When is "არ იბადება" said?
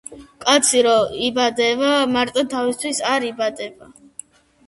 3.13-3.93